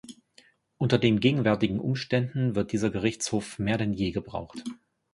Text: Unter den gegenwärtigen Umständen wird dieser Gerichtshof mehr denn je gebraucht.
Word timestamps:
Unter 0.79 0.97
den 0.97 1.19
gegenwärtigen 1.19 1.79
Umständen 1.79 2.55
wird 2.55 2.71
dieser 2.71 2.89
Gerichtshof 2.89 3.59
mehr 3.59 3.77
denn 3.77 3.93
je 3.93 4.09
gebraucht. 4.09 4.63